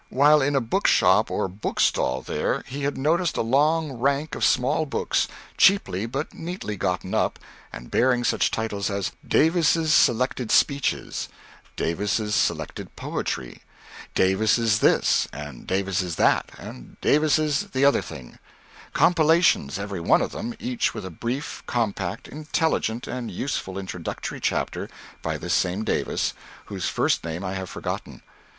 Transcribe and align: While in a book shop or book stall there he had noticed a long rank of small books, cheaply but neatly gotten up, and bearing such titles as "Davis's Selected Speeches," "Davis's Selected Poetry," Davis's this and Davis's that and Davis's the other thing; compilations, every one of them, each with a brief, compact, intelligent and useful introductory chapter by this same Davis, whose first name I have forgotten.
While 0.09 0.41
in 0.41 0.55
a 0.55 0.61
book 0.61 0.87
shop 0.87 1.29
or 1.29 1.47
book 1.47 1.79
stall 1.79 2.23
there 2.23 2.63
he 2.65 2.81
had 2.85 2.97
noticed 2.97 3.37
a 3.37 3.43
long 3.43 3.91
rank 3.91 4.33
of 4.33 4.43
small 4.43 4.87
books, 4.87 5.27
cheaply 5.57 6.07
but 6.07 6.33
neatly 6.33 6.75
gotten 6.75 7.13
up, 7.13 7.37
and 7.71 7.91
bearing 7.91 8.23
such 8.23 8.49
titles 8.49 8.89
as 8.89 9.11
"Davis's 9.23 9.93
Selected 9.93 10.49
Speeches," 10.49 11.29
"Davis's 11.75 12.33
Selected 12.33 12.95
Poetry," 12.95 13.61
Davis's 14.15 14.79
this 14.79 15.27
and 15.31 15.67
Davis's 15.67 16.15
that 16.15 16.49
and 16.57 16.99
Davis's 17.01 17.69
the 17.69 17.85
other 17.85 18.01
thing; 18.01 18.39
compilations, 18.93 19.77
every 19.77 20.01
one 20.01 20.23
of 20.23 20.31
them, 20.31 20.55
each 20.57 20.95
with 20.95 21.05
a 21.05 21.11
brief, 21.11 21.61
compact, 21.67 22.27
intelligent 22.27 23.05
and 23.05 23.29
useful 23.29 23.77
introductory 23.77 24.39
chapter 24.39 24.89
by 25.21 25.37
this 25.37 25.53
same 25.53 25.83
Davis, 25.83 26.33
whose 26.65 26.89
first 26.89 27.23
name 27.23 27.43
I 27.45 27.53
have 27.53 27.69
forgotten. 27.69 28.23